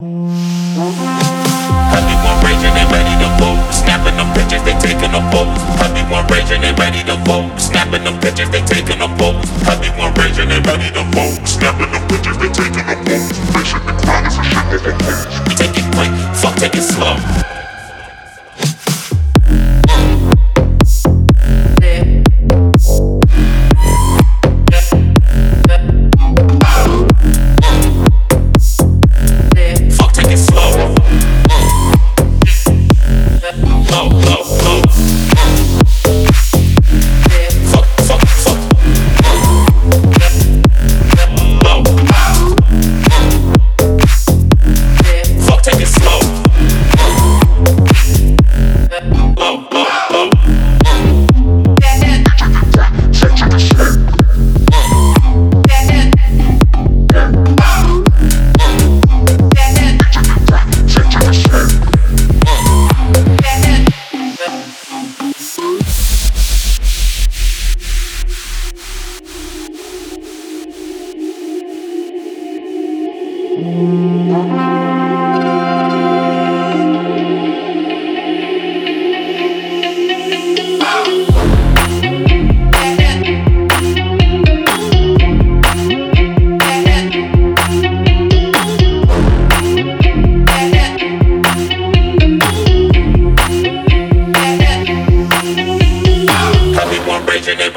Everyone 0.00 0.14
raging, 2.46 2.70
they 2.70 2.86
ready 2.86 3.14
to 3.18 3.28
vote. 3.42 3.58
Snapping 3.74 4.14
them 4.14 4.32
pictures, 4.32 4.62
they 4.62 4.78
taking 4.78 5.10
a 5.10 5.18
pose. 5.34 5.58
Everyone 5.82 6.24
raging, 6.28 6.60
they 6.60 6.72
ready 6.74 7.02
to 7.02 7.16
vote. 7.26 7.50
Snapping 7.58 8.04
them 8.04 8.20
pictures, 8.20 8.48
they 8.50 8.62
taking 8.62 9.00
a 9.02 9.08
pose. 9.18 9.42
Everyone 9.66 10.14
raging, 10.14 10.50
they 10.50 10.60
ready 10.60 10.92
to 10.94 11.02
vote. 11.10 11.27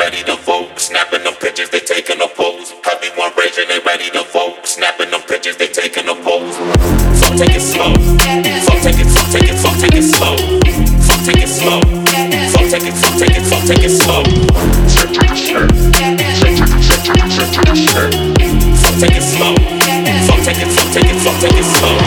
Ready 0.01 0.23
to 0.23 0.50
take 7.41 7.55
it 7.55 7.61
slow. 7.61 7.93
Fuck 8.69 8.81
take 8.85 8.99
it, 9.01 9.07
fuck 9.09 9.31
take 9.31 9.49
it, 9.49 9.57
fuck 9.57 9.75
take 9.81 9.95
it 9.95 10.03
slow. 10.03 10.37
Fuck 11.01 11.25
take 11.25 11.41
it 11.41 11.49
slow. 11.49 11.81
Fuck 12.53 12.69
take 12.69 12.85
it, 12.85 12.93
fuck 12.93 13.17
take 13.17 13.33
it, 13.33 13.41
fuck 13.41 13.65
take 13.65 13.81
it 13.81 13.89
slow. 13.89 14.21
Fuck 14.85 15.09
take 19.01 19.17
it 19.17 19.23
slow. 19.25 19.55
Fuck 20.29 20.43
take 20.45 20.61
it, 20.61 20.69
fuck 20.69 20.93
take 20.93 21.09
it, 21.09 21.17
fuck 21.17 21.41
take 21.41 21.57
it 21.57 21.65
slow. 21.65 21.97